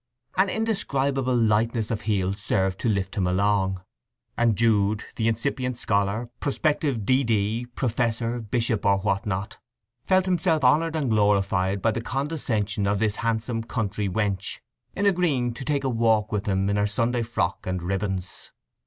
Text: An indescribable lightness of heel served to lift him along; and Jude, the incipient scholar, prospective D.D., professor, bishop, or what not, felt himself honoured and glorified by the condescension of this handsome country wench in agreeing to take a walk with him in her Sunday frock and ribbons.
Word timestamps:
An 0.35 0.49
indescribable 0.49 1.35
lightness 1.35 1.91
of 1.91 2.01
heel 2.01 2.33
served 2.33 2.79
to 2.79 2.89
lift 2.89 3.13
him 3.13 3.27
along; 3.27 3.83
and 4.35 4.55
Jude, 4.55 5.03
the 5.15 5.27
incipient 5.27 5.77
scholar, 5.77 6.27
prospective 6.39 7.05
D.D., 7.05 7.67
professor, 7.75 8.39
bishop, 8.41 8.83
or 8.83 8.97
what 8.97 9.27
not, 9.27 9.59
felt 10.01 10.25
himself 10.25 10.63
honoured 10.63 10.95
and 10.95 11.11
glorified 11.11 11.83
by 11.83 11.91
the 11.91 12.01
condescension 12.01 12.87
of 12.87 12.97
this 12.97 13.17
handsome 13.17 13.61
country 13.63 14.09
wench 14.09 14.59
in 14.95 15.05
agreeing 15.05 15.53
to 15.53 15.63
take 15.63 15.83
a 15.83 15.87
walk 15.89 16.31
with 16.31 16.47
him 16.47 16.67
in 16.67 16.77
her 16.77 16.87
Sunday 16.87 17.21
frock 17.21 17.67
and 17.67 17.83
ribbons. 17.83 18.49